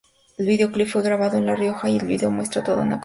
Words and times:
El 0.39 0.47
videoclip 0.47 0.87
fue 0.87 1.03
grabado 1.03 1.37
en 1.37 1.45
La 1.45 1.53
Rioja 1.55 1.87
y 1.87 1.97
el 1.99 2.07
video 2.07 2.31
muestra 2.31 2.63
toda 2.63 2.77
una 2.77 2.97
contradicción. 2.97 2.99